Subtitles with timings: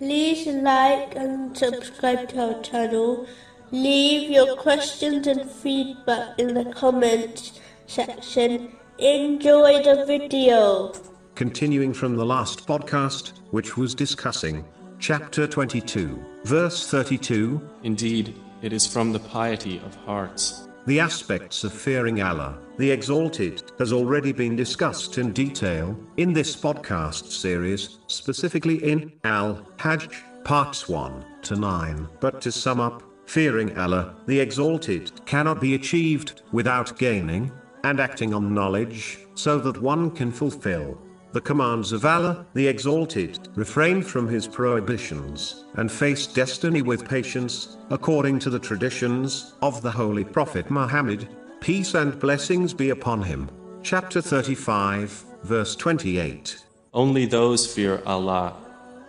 [0.00, 3.26] like and subscribe to our channel.
[3.70, 8.76] Leave your questions and feedback in the comments section.
[8.98, 10.92] Enjoy the video.
[11.34, 14.64] Continuing from the last podcast, which was discussing
[14.98, 20.68] chapter 22, verse 32, Indeed, it is from the piety of hearts.
[20.86, 26.54] The aspects of fearing Allah, the Exalted, has already been discussed in detail in this
[26.54, 30.10] podcast series, specifically in Al Hajj,
[30.44, 32.08] parts 1 to 9.
[32.20, 37.50] But to sum up, fearing Allah, the Exalted, cannot be achieved without gaining
[37.84, 41.00] and acting on knowledge, so that one can fulfill
[41.34, 47.76] the commands of Allah, the Exalted, refrain from his prohibitions, and face destiny with patience,
[47.90, 51.28] according to the traditions of the Holy Prophet Muhammad,
[51.60, 53.50] peace and blessings be upon him.
[53.82, 56.64] Chapter 35, verse 28.
[56.92, 58.54] Only those fear Allah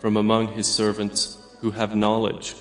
[0.00, 2.56] from among His servants who have knowledge.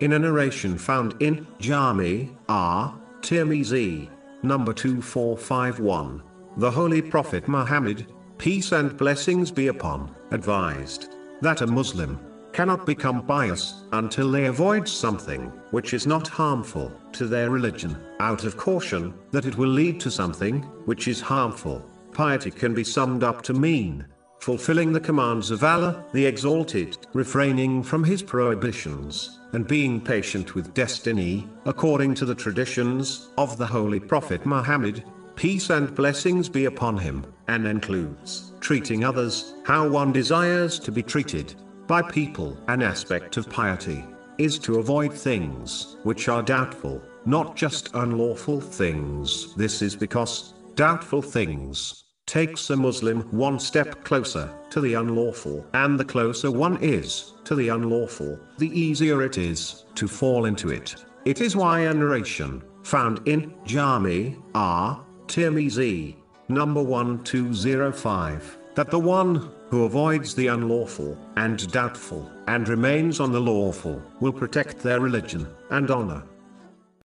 [0.00, 2.98] In a narration found in Jami R.
[3.20, 4.08] Tirmizi,
[4.42, 6.22] number 2451,
[6.56, 8.06] the Holy Prophet Muhammad,
[8.42, 12.18] peace and blessings be upon, advised that a Muslim
[12.52, 18.42] cannot become pious until they avoid something which is not harmful to their religion, out
[18.42, 21.88] of caution that it will lead to something which is harmful.
[22.10, 24.04] Piety can be summed up to mean
[24.40, 30.74] fulfilling the commands of Allah, the Exalted, refraining from His prohibitions, and being patient with
[30.74, 35.04] destiny, according to the traditions of the Holy Prophet Muhammad,
[35.36, 41.02] peace and blessings be upon him, and includes treating others how one desires to be
[41.02, 41.54] treated
[41.86, 42.56] by people.
[42.68, 44.04] An aspect of piety
[44.38, 49.54] is to avoid things which are doubtful, not just unlawful things.
[49.54, 56.00] This is because doubtful things takes a Muslim one step closer to the unlawful, and
[56.00, 61.04] the closer one is to the unlawful, the easier it is to fall into it.
[61.26, 65.04] It is why a narration found in Jami R.
[65.26, 66.16] Tirmizi,
[66.48, 73.40] number 1205, that the one who avoids the unlawful and doubtful and remains on the
[73.40, 76.22] lawful will protect their religion and honor